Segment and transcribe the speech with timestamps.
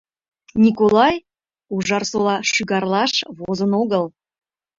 [0.63, 1.15] Николай
[1.73, 4.05] Ужарсола шӱгарлаш возын огыл.